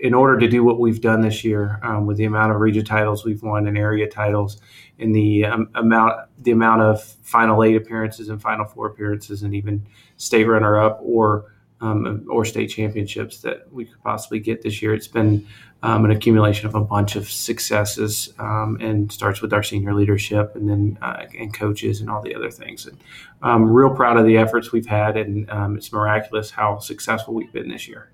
in 0.01 0.13
order 0.13 0.38
to 0.38 0.50
do 0.50 0.65
what 0.65 0.79
we've 0.79 1.00
done 1.00 1.22
this 1.22 1.46
year, 1.46 1.79
um, 1.81 2.05
with 2.05 2.17
the 2.17 2.25
amount 2.25 2.51
of 2.51 2.60
region 2.60 2.84
titles 2.84 3.24
we've 3.24 3.41
won 3.41 3.67
and 3.67 3.77
area 3.77 4.05
titles, 4.05 4.60
and 5.00 5.15
the 5.15 5.46
um, 5.46 5.70
amount 5.75 6.13
the 6.39 6.51
amount 6.51 6.81
of 6.81 7.01
Final 7.01 7.63
Eight 7.63 7.75
appearances 7.75 8.27
and 8.29 8.41
Final 8.41 8.65
Four 8.65 8.88
appearances, 8.88 9.43
and 9.43 9.55
even 9.55 9.86
state 10.17 10.46
runner 10.46 10.77
up 10.77 11.00
or 11.01 11.50
um, 11.82 12.26
or 12.30 12.46
state 12.46 12.68
championships 12.68 13.40
that 13.40 13.72
we 13.72 13.86
could 13.86 14.02
possibly 14.04 14.40
get 14.40 14.62
this 14.62 14.82
year, 14.82 14.94
it's 14.94 15.08
been 15.08 15.46
um, 15.84 16.06
an 16.06 16.12
accumulation 16.12 16.68
of 16.68 16.76
a 16.76 16.82
bunch 16.82 17.16
of 17.16 17.30
successes, 17.30 18.32
um, 18.38 18.78
and 18.80 19.12
starts 19.12 19.42
with 19.42 19.52
our 19.52 19.64
senior 19.64 19.94
leadership, 19.94 20.56
and 20.56 20.70
then 20.70 20.98
uh, 21.02 21.26
and 21.38 21.54
coaches 21.54 22.02
and 22.02 22.10
all 22.10 22.22
the 22.22 22.36
other 22.36 22.52
things. 22.52 22.86
And 22.86 22.98
I'm 23.42 23.72
real 23.72 23.90
proud 23.90 24.18
of 24.18 24.26
the 24.26 24.38
efforts 24.38 24.72
we've 24.72 24.86
had, 24.86 25.18
and 25.18 25.50
um, 25.50 25.76
it's 25.76 25.92
miraculous 25.92 26.52
how 26.52 26.78
successful 26.80 27.34
we've 27.34 27.52
been 27.52 27.70
this 27.70 27.88
year. 27.88 28.12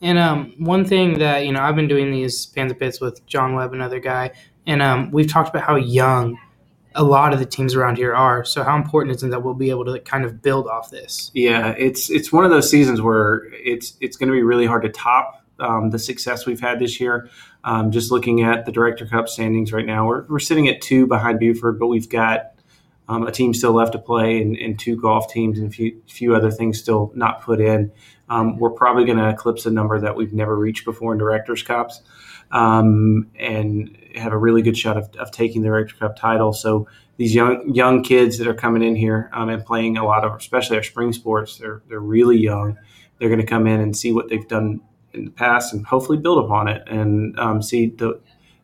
And 0.00 0.18
um, 0.18 0.54
one 0.58 0.84
thing 0.84 1.18
that 1.18 1.44
you 1.44 1.52
know, 1.52 1.60
I've 1.60 1.76
been 1.76 1.88
doing 1.88 2.12
these 2.12 2.46
Panther 2.46 2.74
Pits 2.74 3.00
with 3.00 3.26
John 3.26 3.54
Webb, 3.54 3.72
another 3.72 3.98
guy, 3.98 4.30
and 4.66 4.80
um, 4.80 5.10
we've 5.10 5.30
talked 5.30 5.50
about 5.50 5.64
how 5.64 5.74
young 5.76 6.38
a 6.94 7.04
lot 7.04 7.32
of 7.32 7.38
the 7.38 7.46
teams 7.46 7.74
around 7.74 7.96
here 7.96 8.14
are. 8.14 8.44
So 8.44 8.62
how 8.64 8.76
important 8.76 9.16
is 9.16 9.22
it 9.22 9.30
that 9.30 9.42
we'll 9.42 9.54
be 9.54 9.70
able 9.70 9.84
to 9.86 9.98
kind 10.00 10.24
of 10.24 10.42
build 10.42 10.66
off 10.66 10.90
this? 10.90 11.30
Yeah, 11.34 11.74
it's 11.78 12.10
it's 12.10 12.32
one 12.32 12.44
of 12.44 12.50
those 12.50 12.70
seasons 12.70 13.00
where 13.00 13.44
it's 13.52 13.96
it's 14.00 14.16
going 14.16 14.28
to 14.28 14.34
be 14.34 14.42
really 14.42 14.66
hard 14.66 14.82
to 14.82 14.88
top 14.88 15.44
um, 15.60 15.90
the 15.90 15.98
success 15.98 16.46
we've 16.46 16.60
had 16.60 16.78
this 16.78 17.00
year. 17.00 17.28
Um, 17.62 17.90
just 17.90 18.10
looking 18.10 18.42
at 18.42 18.64
the 18.64 18.72
Director 18.72 19.06
Cup 19.06 19.28
standings 19.28 19.72
right 19.72 19.84
now, 19.84 20.06
we're, 20.06 20.24
we're 20.26 20.38
sitting 20.38 20.68
at 20.68 20.80
two 20.80 21.06
behind 21.06 21.38
Buford, 21.38 21.78
but 21.78 21.88
we've 21.88 22.08
got 22.08 22.54
um, 23.08 23.26
a 23.26 23.32
team 23.32 23.52
still 23.52 23.72
left 23.72 23.92
to 23.92 23.98
play 23.98 24.40
and, 24.40 24.56
and 24.56 24.78
two 24.78 24.96
golf 24.96 25.30
teams 25.30 25.58
and 25.58 25.68
a 25.68 25.70
few, 25.70 26.00
few 26.08 26.34
other 26.34 26.50
things 26.50 26.78
still 26.78 27.12
not 27.14 27.42
put 27.42 27.60
in. 27.60 27.92
Um, 28.30 28.56
we're 28.56 28.70
probably 28.70 29.04
going 29.04 29.18
to 29.18 29.28
eclipse 29.28 29.66
a 29.66 29.70
number 29.70 30.00
that 30.00 30.16
we've 30.16 30.32
never 30.32 30.56
reached 30.56 30.84
before 30.84 31.12
in 31.12 31.18
Directors 31.18 31.62
Cups 31.62 32.00
um, 32.50 33.28
and 33.38 33.96
have 34.16 34.32
a 34.32 34.38
really 34.38 34.62
good 34.62 34.76
shot 34.76 34.96
of, 34.96 35.08
of 35.16 35.30
taking 35.30 35.62
the 35.62 35.68
Director 35.68 35.96
Cup 35.96 36.16
title. 36.16 36.52
So 36.52 36.86
these 37.16 37.34
young 37.34 37.74
young 37.74 38.02
kids 38.02 38.38
that 38.38 38.46
are 38.46 38.54
coming 38.54 38.82
in 38.82 38.96
here 38.96 39.30
um, 39.32 39.48
and 39.48 39.64
playing 39.64 39.96
a 39.96 40.04
lot 40.04 40.24
of, 40.24 40.34
especially 40.34 40.76
our 40.76 40.82
spring 40.82 41.12
sports, 41.12 41.58
they're 41.58 41.82
they're 41.88 42.00
really 42.00 42.38
young. 42.38 42.78
They're 43.18 43.28
going 43.28 43.40
to 43.40 43.46
come 43.46 43.66
in 43.66 43.80
and 43.80 43.96
see 43.96 44.12
what 44.12 44.28
they've 44.28 44.48
done 44.48 44.80
in 45.12 45.26
the 45.26 45.30
past 45.30 45.72
and 45.72 45.84
hopefully 45.84 46.18
build 46.18 46.44
upon 46.44 46.68
it 46.68 46.82
and 46.86 47.38
um, 47.38 47.60
see 47.60 47.88
the, 47.88 48.20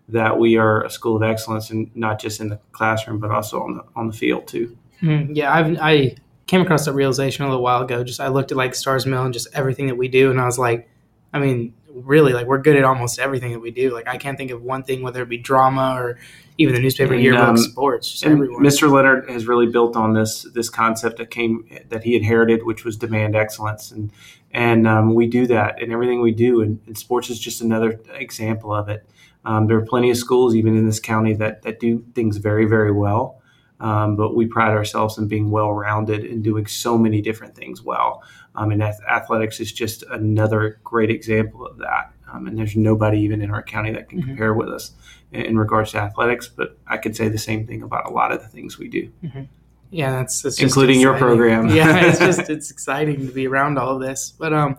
that 0.08 0.38
we 0.38 0.56
are 0.56 0.84
a 0.84 0.90
school 0.90 1.16
of 1.16 1.22
excellence 1.22 1.70
and 1.70 1.90
not 1.96 2.20
just 2.20 2.40
in 2.40 2.48
the 2.48 2.58
classroom 2.72 3.18
but 3.18 3.30
also 3.30 3.60
on 3.62 3.74
the 3.74 3.84
on 3.94 4.06
the 4.06 4.12
field 4.12 4.46
too. 4.46 4.76
Mm, 5.02 5.36
yeah, 5.36 5.52
I've, 5.52 5.76
I 5.80 6.16
came 6.46 6.60
across 6.60 6.84
that 6.86 6.92
realization 6.92 7.44
a 7.44 7.48
little 7.48 7.62
while 7.62 7.82
ago. 7.82 8.04
Just 8.04 8.20
I 8.20 8.28
looked 8.28 8.52
at 8.52 8.56
like 8.56 8.74
Starr's 8.74 9.06
Mill 9.06 9.24
and 9.24 9.34
just 9.34 9.48
everything 9.52 9.88
that 9.88 9.96
we 9.96 10.08
do, 10.08 10.30
and 10.30 10.40
I 10.40 10.46
was 10.46 10.58
like, 10.58 10.88
I 11.32 11.38
mean, 11.38 11.74
really 12.04 12.32
like 12.32 12.46
we're 12.46 12.58
good 12.58 12.76
at 12.76 12.84
almost 12.84 13.18
everything 13.18 13.52
that 13.52 13.60
we 13.60 13.70
do. 13.70 13.92
Like 13.92 14.06
I 14.06 14.16
can't 14.16 14.36
think 14.36 14.50
of 14.50 14.62
one 14.62 14.82
thing, 14.82 15.02
whether 15.02 15.22
it 15.22 15.28
be 15.28 15.38
drama 15.38 15.94
or 15.96 16.18
even 16.58 16.74
the 16.74 16.80
newspaper 16.80 17.14
And, 17.14 17.22
yearbook, 17.22 17.48
um, 17.48 17.56
sports, 17.56 18.10
just 18.10 18.26
everyone. 18.26 18.62
Mr. 18.62 18.90
Leonard 18.90 19.28
has 19.30 19.46
really 19.46 19.66
built 19.66 19.96
on 19.96 20.14
this 20.14 20.42
this 20.54 20.68
concept 20.70 21.18
that 21.18 21.30
came 21.30 21.66
that 21.88 22.02
he 22.04 22.16
inherited, 22.16 22.64
which 22.64 22.84
was 22.84 22.96
demand 22.96 23.36
excellence, 23.36 23.90
and 23.90 24.10
and 24.50 24.86
um, 24.86 25.14
we 25.14 25.26
do 25.26 25.46
that 25.48 25.80
in 25.80 25.92
everything 25.92 26.20
we 26.20 26.32
do, 26.32 26.62
and, 26.62 26.80
and 26.86 26.96
sports 26.96 27.30
is 27.30 27.38
just 27.38 27.60
another 27.60 28.00
example 28.14 28.74
of 28.74 28.88
it. 28.88 29.08
Um, 29.44 29.66
there 29.66 29.76
are 29.76 29.84
plenty 29.84 30.10
of 30.10 30.16
schools, 30.16 30.54
even 30.54 30.76
in 30.76 30.86
this 30.86 31.00
county, 31.00 31.34
that 31.34 31.62
that 31.62 31.78
do 31.78 32.04
things 32.14 32.38
very 32.38 32.66
very 32.66 32.92
well, 32.92 33.42
um, 33.80 34.16
but 34.16 34.34
we 34.34 34.46
pride 34.46 34.72
ourselves 34.72 35.18
in 35.18 35.28
being 35.28 35.50
well 35.50 35.72
rounded 35.72 36.24
and 36.24 36.42
doing 36.42 36.66
so 36.66 36.96
many 36.96 37.20
different 37.20 37.54
things 37.54 37.82
well. 37.82 38.22
Um, 38.56 38.70
and 38.72 38.82
ath- 38.82 39.00
athletics 39.08 39.60
is 39.60 39.72
just 39.72 40.02
another 40.10 40.80
great 40.82 41.10
example 41.10 41.66
of 41.66 41.78
that. 41.78 42.12
Um, 42.32 42.46
and 42.46 42.58
there's 42.58 42.74
nobody 42.76 43.20
even 43.20 43.40
in 43.42 43.50
our 43.50 43.62
county 43.62 43.92
that 43.92 44.08
can 44.08 44.20
Mhm. 44.22 44.26
compare 44.28 44.54
with 44.54 44.68
us 44.68 44.92
in, 45.32 45.42
in 45.42 45.58
regards 45.58 45.92
to 45.92 45.98
athletics. 45.98 46.48
But 46.48 46.76
I 46.86 46.96
could 46.96 47.14
say 47.14 47.28
the 47.28 47.38
same 47.38 47.66
thing 47.66 47.82
about 47.82 48.06
a 48.06 48.10
lot 48.10 48.32
of 48.32 48.40
the 48.42 48.48
things 48.48 48.78
we 48.78 48.88
do. 48.88 49.10
yeah, 49.90 50.10
that's, 50.12 50.42
that's 50.42 50.56
just 50.56 50.62
Including 50.62 51.00
your 51.00 51.16
program. 51.18 51.68
yeah, 51.74 52.06
it's 52.06 52.18
just 52.30 52.50
it's 52.50 52.70
exciting 52.70 53.26
to 53.26 53.32
be 53.32 53.46
around 53.46 53.78
all 53.78 53.94
of 53.94 54.00
this. 54.00 54.32
But 54.36 54.52
um, 54.52 54.78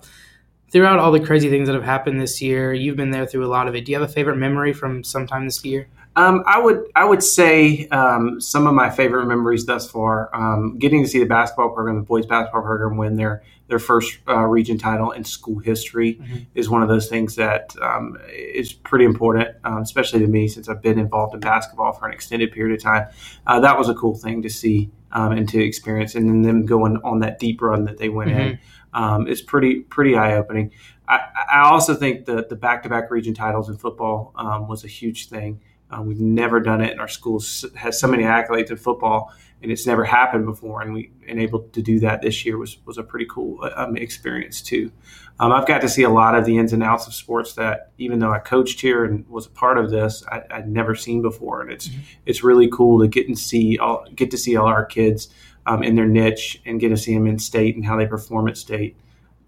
throughout 0.72 1.00
all 1.00 1.12
the 1.12 1.19
crazy 1.19 1.50
things 1.50 1.67
that 1.67 1.74
have 1.75 1.84
happened 1.86 2.19
this 2.19 2.41
year, 2.41 2.74
you've 2.74 2.98
been 2.98 3.12
there 3.12 3.25
through 3.25 3.46
a 3.46 3.48
lot 3.48 3.67
of 3.67 3.75
it. 3.75 3.86
Do 3.86 3.91
you 3.91 4.00
have 4.00 4.10
a 4.10 4.12
favorite 4.12 4.38
memory 4.38 4.74
from 4.74 5.03
sometime 5.03 5.46
this 5.46 5.63
year? 5.63 5.88
Um, 6.17 6.43
I 6.47 6.59
would 6.59 6.83
I 6.95 7.05
would 7.05 7.24
say 7.24 7.88
um, 7.89 8.41
some 8.41 8.65
of 8.65 8.74
my 8.74 8.89
favorite 8.89 9.27
memories 9.27 9.67
thus 9.67 9.89
far. 9.89 10.36
Um, 10.36 10.77
getting 10.79 11.03
to 11.03 11.07
see 11.07 11.19
the 11.19 11.25
basketball 11.25 11.69
program, 11.69 11.95
the 11.97 12.01
boys 12.01 12.25
basketball 12.25 12.63
program, 12.63 12.97
win 12.97 13.15
their 13.17 13.43
their 13.67 13.77
first 13.79 14.17
uh, 14.27 14.39
region 14.45 14.77
title 14.79 15.12
in 15.12 15.24
school 15.24 15.59
history 15.59 16.15
Mhm. 16.15 16.45
is 16.55 16.69
one 16.69 16.81
of 16.81 16.89
those 16.89 17.07
things 17.07 17.36
that 17.36 17.75
um, 17.81 18.17
is 18.33 18.74
pretty 18.74 19.05
important, 19.05 19.50
um, 19.63 19.79
especially 19.83 20.19
to 20.21 20.27
me 20.27 20.47
since 20.47 20.67
I've 20.69 20.81
been 20.81 20.97
involved 20.97 21.33
in 21.36 21.39
basketball 21.41 21.91
for 21.91 22.07
an 22.07 22.13
extended 22.13 22.51
period 22.51 22.75
of 22.77 22.81
time. 22.81 23.07
Uh, 23.45 23.59
that 23.59 23.77
was 23.77 23.88
a 23.89 23.93
cool 23.93 24.15
thing 24.15 24.41
to 24.41 24.50
see 24.50 24.89
um, 25.12 25.33
and 25.33 25.47
to 25.50 25.62
experience, 25.63 26.15
and 26.15 26.27
then 26.27 26.41
them 26.41 26.65
going 26.65 26.97
on 27.03 27.19
that 27.19 27.38
deep 27.39 27.62
run 27.62 27.83
that 27.83 27.97
they 28.00 28.09
went 28.09 28.31
in 28.31 28.59
um, 28.93 29.27
is 29.27 29.41
pretty 29.41 29.81
pretty 29.81 30.15
eye 30.15 30.36
opening. 30.36 30.71
I, 31.07 31.19
I 31.53 31.59
also 31.69 31.93
think 31.93 32.25
the 32.25 32.45
the 32.50 32.55
back 32.55 32.81
to 32.83 32.89
back 32.89 33.12
region 33.12 33.36
titles 33.36 33.69
in 33.69 33.77
football 33.77 34.33
um, 34.36 34.67
was 34.67 34.83
a 34.83 34.88
huge 34.88 35.29
thing. 35.29 35.59
Uh, 35.89 36.01
we've 36.01 36.20
never 36.20 36.60
done 36.60 36.82
it, 36.82 36.91
and 36.91 37.00
our 37.00 37.08
school 37.08 37.41
has 37.75 38.00
so 38.00 38.08
many 38.08 38.24
accolades 38.24 38.70
in 38.70 38.77
football, 38.77 39.32
and 39.63 39.72
it's 39.72 39.88
never 39.88 40.03
happened 40.03 40.46
before. 40.46 40.82
And 40.82 40.94
we 40.94 41.12
and 41.27 41.39
able 41.39 41.62
to 41.62 41.82
do 41.82 42.00
that 42.01 42.22
this 42.22 42.46
year 42.46 42.58
was 42.58 42.77
was 42.86 42.98
a 42.98 43.03
pretty 43.03 43.25
cool 43.29 43.70
um, 43.75 43.96
experience 43.98 44.62
too. 44.62 44.91
Um, 45.39 45.51
I've 45.51 45.67
got 45.67 45.82
to 45.82 45.89
see 45.89 46.03
a 46.03 46.10
lot 46.10 46.36
of 46.36 46.46
the 46.46 46.58
ins 46.58 46.74
and 46.74 46.82
outs 46.84 47.06
of 47.08 47.13
sports 47.13 47.53
that, 47.53 47.91
even 48.00 48.20
though 48.20 48.32
I 48.32 48.39
coached 48.39 48.82
here 48.82 49.06
and 49.06 49.25
was 49.29 49.46
a 49.46 49.51
part 49.51 49.77
of 49.77 49.91
this, 49.91 50.24
I, 50.32 50.41
I'd 50.50 50.67
never 50.67 50.96
seen 50.96 51.22
before, 51.22 51.62
and 51.62 51.72
it's 51.72 51.88
Mhm. 51.89 52.00
it's 52.25 52.44
really 52.44 52.67
cool 52.70 53.00
to 53.01 53.08
get 53.08 53.27
and 53.27 53.38
see 53.38 53.77
all 53.77 54.06
get 54.15 54.29
to 54.32 54.38
see 54.38 54.56
all 54.58 54.67
our 54.67 54.86
kids 54.86 55.29
um, 55.65 55.84
in 55.84 55.96
their 55.96 56.08
niche 56.08 56.62
and 56.65 56.79
get 56.79 56.89
to 56.89 56.98
see 56.98 57.13
them 57.13 57.27
in 57.27 57.39
state 57.39 57.75
and 57.75 57.86
how 57.86 57.96
they 57.98 58.08
perform 58.08 58.48
at 58.48 58.58
state. 58.58 58.96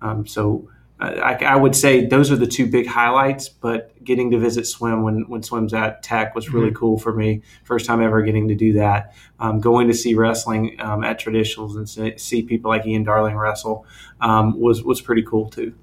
Um, 0.01 0.25
so 0.27 0.69
uh, 0.69 0.73
I, 0.99 1.33
I 1.45 1.55
would 1.55 1.75
say 1.75 2.05
those 2.05 2.29
are 2.31 2.35
the 2.35 2.47
two 2.47 2.67
big 2.67 2.85
highlights. 2.87 3.47
But 3.49 4.03
getting 4.03 4.31
to 4.31 4.39
visit 4.39 4.65
swim 4.67 5.03
when 5.03 5.27
when 5.29 5.43
swim's 5.43 5.73
at 5.73 6.03
Tech 6.03 6.35
was 6.35 6.51
really 6.53 6.71
cool 6.71 6.99
for 6.99 7.13
me. 7.13 7.41
First 7.63 7.85
time 7.85 8.01
ever 8.01 8.21
getting 8.21 8.47
to 8.49 8.55
do 8.55 8.73
that. 8.73 9.13
Um, 9.39 9.59
going 9.61 9.87
to 9.87 9.93
see 9.93 10.13
wrestling 10.13 10.79
um, 10.79 11.03
at 11.03 11.19
traditionals 11.19 11.77
and 11.77 11.87
see, 11.87 12.17
see 12.17 12.41
people 12.43 12.69
like 12.69 12.85
Ian 12.85 13.03
Darling 13.03 13.35
wrestle 13.35 13.85
um, 14.19 14.59
was 14.59 14.83
was 14.83 15.01
pretty 15.01 15.23
cool 15.23 15.49
too. 15.49 15.73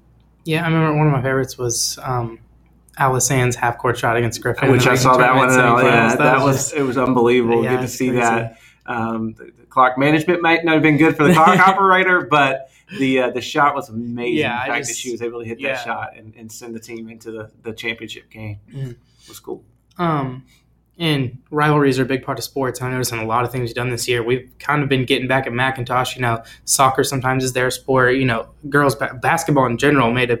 Yeah, 0.45 0.63
I 0.63 0.67
remember 0.67 0.97
one 0.97 1.07
of 1.07 1.13
my 1.13 1.21
favorites 1.21 1.57
was 1.57 1.99
um, 2.01 2.39
Alice 2.97 3.27
Sands 3.27 3.55
half 3.55 3.77
court 3.77 3.97
shot 3.97 4.17
against 4.17 4.41
Griffin. 4.41 4.71
Which 4.71 4.87
I 4.87 4.95
saw 4.95 5.17
that 5.17 5.35
one. 5.35 5.49
yeah, 5.49 6.15
that, 6.15 6.43
was, 6.43 6.73
it 6.73 6.81
was 6.81 6.97
unbelievable. 6.97 7.63
yeah, 7.63 7.75
Get 7.75 7.81
to 7.81 7.87
see 7.87 8.09
crazy. 8.09 8.21
that. 8.21 8.57
Um, 8.87 9.33
the, 9.33 9.45
the 9.45 9.65
clock 9.65 9.97
management 9.97 10.41
might 10.41 10.63
not 10.63 10.73
have 10.75 10.81
been 10.83 10.97
good 10.97 11.15
for 11.17 11.27
the 11.27 11.33
clock 11.33 11.59
operator, 11.67 12.21
but 12.21 12.69
the 12.97 13.19
uh, 13.23 13.29
the 13.31 13.41
shot 13.41 13.75
was 13.75 13.89
amazing. 13.89 14.37
Yeah, 14.37 14.65
the 14.65 14.71
fact 14.73 14.87
that 14.87 14.95
she 14.95 15.11
was 15.11 15.21
able 15.21 15.41
to 15.41 15.45
hit 15.45 15.59
yeah. 15.59 15.73
that 15.73 15.83
shot 15.83 16.15
and, 16.15 16.33
and 16.35 16.51
send 16.51 16.73
the 16.73 16.79
team 16.79 17.09
into 17.09 17.31
the, 17.31 17.51
the 17.63 17.73
championship 17.73 18.29
game 18.29 18.59
Mhm. 18.73 18.95
was 19.27 19.39
cool. 19.39 19.63
Um, 19.97 20.45
and 20.99 21.37
rivalries 21.51 21.99
are 21.99 22.03
a 22.03 22.05
big 22.05 22.23
part 22.23 22.39
of 22.39 22.43
sports. 22.43 22.81
I 22.81 22.89
noticed 22.89 23.11
in 23.11 23.19
a 23.19 23.25
lot 23.25 23.43
of 23.43 23.51
things 23.51 23.69
you've 23.69 23.75
done 23.75 23.89
this 23.89 24.07
year, 24.07 24.23
we've 24.23 24.49
kind 24.57 24.81
of 24.81 24.89
been 24.89 25.05
getting 25.05 25.27
back 25.27 25.45
at 25.45 25.53
McIntosh. 25.53 26.15
You 26.15 26.21
know, 26.21 26.43
soccer 26.65 27.03
sometimes 27.03 27.43
is 27.43 27.53
their 27.53 27.69
sport. 27.69 28.15
You 28.15 28.25
know, 28.25 28.47
girls 28.69 28.95
ba- 28.95 29.19
basketball 29.21 29.65
in 29.65 29.77
general 29.77 30.11
made 30.11 30.31
a 30.31 30.39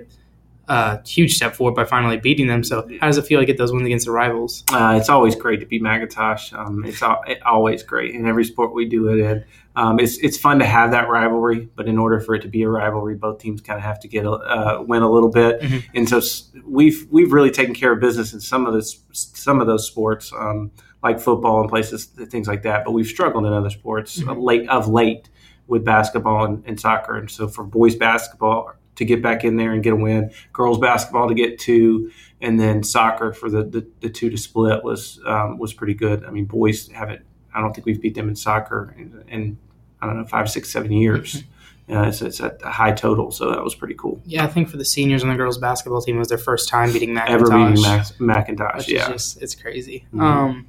uh, 0.67 0.97
huge 1.05 1.33
step 1.35 1.55
forward 1.55 1.75
by 1.75 1.85
finally 1.85 2.17
beating 2.17 2.47
them. 2.47 2.63
So, 2.63 2.87
how 2.99 3.07
does 3.07 3.17
it 3.17 3.25
feel 3.25 3.39
to 3.39 3.45
get 3.45 3.57
those 3.57 3.71
wins 3.71 3.85
against 3.85 4.05
the 4.05 4.11
rivals? 4.11 4.63
Uh, 4.71 4.97
it's 4.99 5.09
always 5.09 5.35
great 5.35 5.59
to 5.61 5.65
beat 5.65 5.81
McIntosh. 5.81 6.51
Um, 6.57 6.83
it's 6.85 7.01
al- 7.01 7.23
it, 7.27 7.41
always 7.43 7.83
great 7.83 8.13
in 8.15 8.27
every 8.27 8.43
sport 8.43 8.73
we 8.73 8.85
do 8.85 9.07
it 9.09 9.19
in. 9.19 9.45
Um, 9.77 9.99
it's 9.99 10.17
it's 10.17 10.37
fun 10.37 10.59
to 10.59 10.65
have 10.65 10.91
that 10.91 11.07
rivalry, 11.07 11.69
but 11.75 11.87
in 11.87 11.97
order 11.97 12.19
for 12.19 12.33
it 12.35 12.41
to 12.41 12.47
be 12.47 12.63
a 12.63 12.69
rivalry, 12.69 13.15
both 13.15 13.37
teams 13.39 13.61
kind 13.61 13.77
of 13.77 13.83
have 13.83 13.99
to 14.01 14.07
get 14.07 14.25
a, 14.25 14.31
uh, 14.31 14.81
win 14.85 15.03
a 15.03 15.09
little 15.11 15.29
bit. 15.29 15.61
Mhm. 15.61 15.83
And 15.93 16.09
so 16.09 16.19
we've 16.65 17.07
we've 17.11 17.31
really 17.31 17.51
taken 17.51 17.73
care 17.75 17.91
of 17.93 17.99
business 17.99 18.33
in 18.33 18.39
some 18.39 18.65
of 18.65 18.73
this 18.73 18.99
some 19.11 19.61
of 19.61 19.67
those 19.67 19.85
sports, 19.87 20.33
um, 20.37 20.71
like 21.03 21.19
football 21.19 21.61
and 21.61 21.69
places 21.69 22.05
things 22.05 22.47
like 22.47 22.63
that. 22.63 22.83
But 22.85 22.91
we've 22.91 23.07
struggled 23.07 23.45
in 23.45 23.53
other 23.53 23.69
sports 23.69 24.19
Mhm. 24.19 24.31
of 24.31 24.37
late 24.39 24.67
of 24.67 24.87
late 24.89 25.29
with 25.67 25.85
basketball 25.85 26.43
and, 26.45 26.63
and 26.65 26.79
soccer. 26.79 27.15
And 27.15 27.29
so 27.29 27.47
for 27.47 27.63
boys 27.63 27.95
basketball 27.95 28.73
to 28.97 29.05
get 29.05 29.21
back 29.21 29.43
in 29.43 29.55
there 29.55 29.71
and 29.71 29.81
get 29.81 29.93
a 29.93 29.95
win, 29.95 30.31
girls 30.53 30.77
basketball 30.79 31.27
to 31.29 31.33
get 31.33 31.57
two, 31.59 32.11
and 32.41 32.59
then 32.59 32.83
soccer 32.83 33.31
for 33.31 33.49
the, 33.49 33.63
the, 33.63 33.87
the 34.01 34.09
two 34.09 34.29
to 34.29 34.37
split 34.37 34.83
was 34.83 35.19
um, 35.25 35.57
was 35.57 35.73
pretty 35.73 35.93
good. 35.93 36.25
I 36.25 36.31
mean, 36.31 36.45
boys 36.45 36.87
haven't. 36.89 37.21
I 37.53 37.61
don't 37.61 37.73
think 37.73 37.85
we've 37.85 38.01
beat 38.01 38.13
them 38.13 38.29
in 38.29 38.35
soccer 38.35 38.93
in, 38.97 39.23
in 39.27 39.57
I 40.01 40.05
don't 40.05 40.17
know 40.17 40.25
five, 40.25 40.49
six, 40.49 40.69
seven 40.69 40.91
years. 40.91 41.43
Uh, 41.89 42.01
it's, 42.01 42.21
it's 42.21 42.41
at 42.41 42.61
a 42.63 42.69
high 42.69 42.91
total, 42.91 43.31
so 43.31 43.49
that 43.49 43.63
was 43.63 43.73
pretty 43.73 43.93
cool. 43.93 44.21
Yeah, 44.25 44.43
I 44.43 44.47
think 44.47 44.67
for 44.67 44.75
the 44.75 44.83
seniors 44.83 45.23
on 45.23 45.29
the 45.29 45.35
girls 45.35 45.57
basketball 45.57 46.01
team, 46.01 46.17
it 46.17 46.19
was 46.19 46.27
their 46.27 46.37
first 46.37 46.67
time 46.67 46.91
beating 46.91 47.15
McIntosh. 47.15 47.29
Ever 47.29 47.45
beating 47.45 47.81
Mac- 47.81 48.47
McIntosh, 48.47 48.87
yeah. 48.89 49.09
just 49.09 49.41
it's 49.41 49.55
crazy. 49.55 50.05
Mhm. 50.13 50.21
Um, 50.21 50.67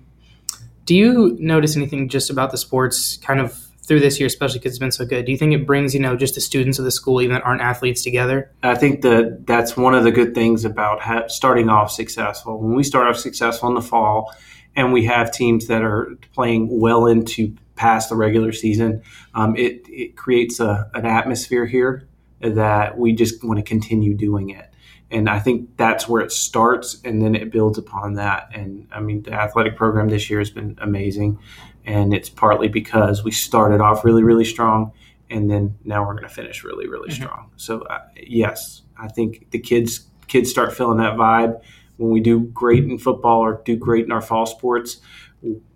do 0.85 0.94
you 0.94 1.37
notice 1.40 1.76
anything 1.76 2.08
just 2.08 2.30
about 2.30 2.52
the 2.52 2.56
sports 2.56 3.16
kind 3.16 3.40
of 3.40 3.67
through 3.88 4.00
this 4.00 4.21
year, 4.21 4.26
especially 4.26 4.61
because 4.61 4.73
it's 4.73 4.78
been 4.78 4.92
so 4.92 5.04
good? 5.04 5.25
Do 5.25 5.33
you 5.33 5.38
think 5.38 5.54
it 5.54 5.66
brings 5.66 5.95
you 5.95 6.00
know 6.00 6.14
just 6.14 6.35
the 6.35 6.40
students 6.40 6.78
of 6.78 6.85
the 6.85 6.90
school, 6.90 7.21
even 7.21 7.35
that 7.35 7.45
aren't 7.45 7.62
athletes, 7.62 8.02
together? 8.02 8.52
I 8.62 8.75
think 8.75 9.02
that 9.02 9.47
that's 9.47 9.76
one 9.76 9.95
of 9.95 10.04
the 10.04 10.12
good 10.12 10.35
things 10.35 10.64
about 10.64 11.00
ha- 11.00 11.26
starting 11.26 11.68
off 11.68 11.90
successful. 11.90 12.61
When 12.61 12.76
we 12.76 12.85
start 12.85 13.09
off 13.09 13.16
successful 13.16 13.68
in 13.68 13.75
the 13.75 13.83
fall, 13.83 14.33
and 14.76 14.92
we 14.92 15.07
have 15.07 15.33
teams 15.33 15.66
that 15.66 15.83
are 15.83 16.16
playing 16.35 16.80
well 16.80 17.07
into 17.07 17.57
past 17.75 18.11
the 18.11 18.16
regular 18.16 18.52
season, 18.52 19.02
um, 19.35 19.57
it 19.57 19.83
it 19.88 20.16
creates 20.16 20.61
a, 20.61 20.90
an 20.95 21.07
atmosphere 21.07 21.66
here 21.66 22.07
that 22.40 22.97
we 22.97 23.12
just 23.12 23.42
want 23.42 23.59
to 23.59 23.64
continue 23.64 24.14
doing 24.14 24.50
it. 24.50 24.71
And 25.11 25.28
I 25.28 25.40
think 25.40 25.76
that's 25.78 26.07
where 26.07 26.21
it 26.21 26.30
starts, 26.30 27.00
and 27.02 27.23
then 27.23 27.35
it 27.35 27.50
builds 27.50 27.78
upon 27.78 28.14
that. 28.14 28.50
And 28.52 28.87
I 28.92 29.00
mean, 29.00 29.23
the 29.23 29.33
athletic 29.33 29.75
program 29.75 30.09
this 30.09 30.28
year 30.28 30.38
has 30.38 30.50
been 30.50 30.78
amazing, 30.83 31.38
and 31.88 32.12
it's 32.12 32.28
partly 32.28 32.68
because 32.68 33.25
we 33.25 33.30
started 33.30 33.80
off 33.80 34.04
really, 34.04 34.23
really 34.23 34.45
strong, 34.45 34.92
and 35.30 35.50
then 35.50 35.75
now 35.85 36.07
we're 36.07 36.12
going 36.14 36.28
to 36.28 36.35
finish 36.35 36.62
really, 36.62 36.87
really 36.87 37.09
Mhm. 37.09 37.14
strong. 37.14 37.50
So 37.57 37.80
uh, 37.83 38.00
yes, 38.23 38.83
I 39.00 39.09
think 39.09 39.50
the 39.50 39.59
kids 39.59 40.04
kids 40.28 40.50
start 40.50 40.75
feeling 40.75 40.99
that 40.99 41.16
vibe 41.16 41.59
when 41.97 42.11
we 42.11 42.21
do 42.21 42.40
great 42.40 42.85
in 42.85 42.99
football 42.99 43.40
or 43.40 43.62
do 43.64 43.75
great 43.76 44.04
in 44.04 44.12
our 44.12 44.21
fall 44.21 44.45
sports. 44.45 45.00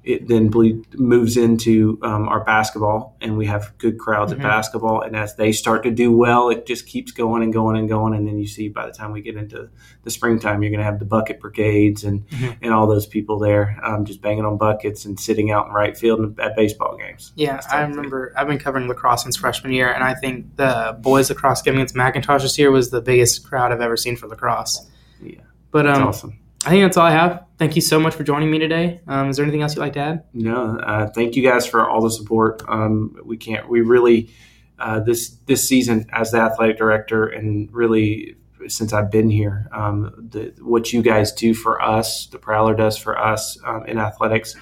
It 0.05 0.27
then 0.27 0.49
ble- 0.49 0.83
moves 0.97 1.37
into 1.37 1.97
um, 2.03 2.29
our 2.29 2.43
basketball, 2.43 3.17
and 3.21 3.37
we 3.37 3.47
have 3.47 3.73
good 3.79 3.99
crowds 4.01 4.33
Mhm. 4.33 4.39
at 4.39 4.43
basketball. 4.43 5.01
And 5.03 5.15
as 5.15 5.37
they 5.37 5.53
start 5.53 5.85
to 5.85 5.93
do 5.93 6.11
well, 6.11 6.49
it 6.51 6.67
just 6.67 6.87
keeps 6.89 7.13
going 7.13 7.45
and 7.45 7.53
going 7.53 7.77
and 7.77 7.89
going. 7.89 8.13
And 8.15 8.27
then 8.27 8.37
you 8.39 8.47
see 8.49 8.69
by 8.69 8.85
the 8.87 8.93
time 8.93 9.13
we 9.13 9.21
get 9.23 9.37
into 9.37 9.69
the 10.03 10.11
springtime, 10.11 10.61
you're 10.63 10.71
going 10.71 10.81
to 10.81 10.85
have 10.85 10.99
the 10.99 11.05
bucket 11.05 11.39
brigades 11.41 12.03
and 12.03 12.29
Mhm. 12.31 12.57
and 12.63 12.73
all 12.75 12.89
those 12.89 13.07
people 13.07 13.39
there 13.39 13.79
um, 13.85 14.05
just 14.05 14.21
banging 14.21 14.45
on 14.45 14.57
buckets 14.57 15.05
and 15.05 15.21
sitting 15.21 15.53
out 15.53 15.69
in 15.69 15.73
right 15.73 15.97
field 15.97 16.37
at 16.41 16.57
baseball 16.57 16.97
games. 16.97 17.33
Yeah, 17.37 17.55
I 17.55 17.57
type 17.59 17.65
of 17.65 17.71
thing. 17.71 17.97
remember. 17.97 18.33
I've 18.37 18.49
been 18.49 18.59
covering 18.59 18.89
lacrosse 18.89 19.23
since 19.23 19.37
freshman 19.37 19.73
year, 19.73 19.93
and 19.93 20.03
I 20.03 20.15
think 20.15 20.57
the 20.57 20.99
boys 21.01 21.31
lacrosse 21.31 21.63
game 21.63 21.75
against 21.75 21.95
McIntosh 21.95 22.43
this 22.43 22.59
year 22.59 22.73
was 22.73 22.91
the 22.91 23.01
biggest 23.01 23.49
crowd 23.49 23.71
I've 23.71 23.81
ever 23.81 23.97
seen 23.97 24.17
for 24.17 24.27
lacrosse. 24.27 24.91
Yeah, 25.23 25.43
But 25.71 25.87
um, 25.87 26.09
awesome. 26.09 26.39
I 26.65 26.71
think 26.71 26.85
that's 26.85 26.97
all 26.97 27.07
I 27.07 27.11
have. 27.11 27.45
Thank 27.59 27.75
you 27.77 27.83
so 27.83 27.99
much 27.99 28.15
for 28.15 28.23
joining 28.25 28.51
me 28.51 28.59
today. 28.59 29.01
Um, 29.09 29.29
is 29.31 29.37
there 29.37 29.45
anything 29.45 29.63
else 29.63 29.75
you'd 29.75 29.83
like 29.83 29.95
to 29.95 30.01
add? 30.01 30.25
No, 30.33 30.79
uh, 30.79 31.09
thank 31.11 31.35
you 31.35 31.43
guys 31.43 31.67
for 31.67 31.89
all 31.89 32.01
the 32.03 32.11
support. 32.11 32.63
Um, 32.69 33.17
we 33.25 33.37
can't. 33.37 33.69
We 33.69 33.81
really 33.81 34.31
uh, 34.79 35.01
this 35.01 35.31
this 35.47 35.67
season 35.69 36.07
as 36.13 36.31
the 36.31 36.39
athletic 36.39 36.79
director, 36.79 37.27
and 37.27 37.73
really 37.73 38.37
since 38.69 38.93
I've 38.93 39.11
been 39.11 39.29
here, 39.29 39.69
um, 39.73 40.13
the, 40.31 40.55
what 40.61 40.93
you 40.93 41.03
guys 41.03 41.33
do 41.33 41.53
for 41.53 41.83
us, 41.83 42.27
the 42.27 42.39
Prowler 42.39 42.75
does 42.77 42.97
for 42.97 43.19
us 43.19 43.59
um, 43.65 43.85
in 43.87 43.99
athletics, 43.99 44.55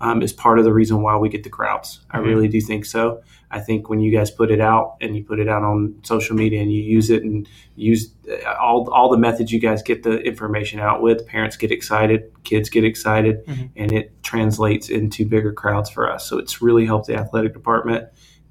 um, 0.00 0.22
is 0.22 0.32
part 0.32 0.60
of 0.60 0.64
the 0.64 0.72
reason 0.72 1.02
why 1.02 1.16
we 1.16 1.28
get 1.28 1.42
the 1.42 1.50
crowds. 1.50 2.00
I 2.08 2.18
Mhm. 2.18 2.24
really 2.26 2.48
do 2.48 2.60
think 2.60 2.84
so. 2.86 3.20
I 3.50 3.60
think 3.60 3.88
when 3.88 4.00
you 4.00 4.12
guys 4.12 4.30
put 4.30 4.50
it 4.50 4.60
out 4.60 4.96
and 5.00 5.16
you 5.16 5.24
put 5.24 5.38
it 5.40 5.48
out 5.48 5.62
on 5.62 5.94
social 6.02 6.36
media 6.36 6.60
and 6.60 6.70
you 6.72 6.82
use 6.82 7.08
it 7.08 7.22
and 7.22 7.48
use 7.76 8.12
uh, 8.30 8.54
all 8.60 8.90
all 8.90 9.10
the 9.10 9.16
methods 9.16 9.50
you 9.52 9.58
guys 9.60 9.82
get 9.82 10.02
the 10.02 10.18
information 10.20 10.80
out 10.80 11.00
with, 11.00 11.26
parents 11.26 11.56
get 11.56 11.70
excited, 11.70 12.30
kids 12.44 12.68
get 12.68 12.84
excited, 12.84 13.46
Mhm. 13.46 13.70
and 13.76 13.92
it 13.92 14.22
translates 14.22 14.90
into 14.90 15.24
bigger 15.24 15.52
crowds 15.52 15.88
for 15.88 16.12
us. 16.12 16.26
So 16.28 16.38
it's 16.38 16.60
really 16.60 16.84
helped 16.84 17.06
the 17.06 17.16
athletic 17.16 17.52
department, 17.54 18.08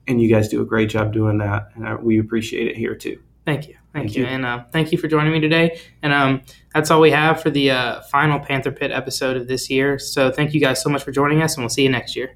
and 0.08 0.20
you 0.22 0.30
guys 0.30 0.48
do 0.50 0.62
a 0.62 0.66
great 0.66 0.90
job 0.90 1.14
doing 1.14 1.38
that, 1.40 1.68
and 1.76 1.88
I, 1.88 1.96
we 1.96 2.20
appreciate 2.20 2.68
it 2.68 2.76
here 2.76 2.96
too. 2.96 3.20
Thank 3.46 3.68
you. 3.68 3.76
Thank, 3.94 4.08
Thank 4.08 4.18
you. 4.18 4.24
you. 4.24 4.30
And 4.30 4.46
uh, 4.46 4.64
thank 4.72 4.92
you 4.92 4.98
for 4.98 5.08
joining 5.08 5.32
me 5.32 5.40
today. 5.40 5.80
And 6.04 6.12
um, 6.14 6.42
that's 6.74 6.92
all 6.92 7.00
we 7.00 7.12
have 7.12 7.42
for 7.42 7.50
the 7.50 7.72
uh, 7.72 8.02
final 8.12 8.40
Panther 8.40 8.72
Pit 8.72 8.92
episode 8.92 9.38
of 9.38 9.48
this 9.48 9.70
year. 9.70 9.98
So 9.98 10.30
thank 10.32 10.54
you 10.54 10.60
guys 10.60 10.82
so 10.84 10.90
much 10.90 11.04
for 11.04 11.12
joining 11.12 11.42
us, 11.42 11.56
and 11.56 11.64
we'll 11.64 11.70
see 11.70 11.84
you 11.84 11.90
next 11.90 12.16
year. 12.16 12.36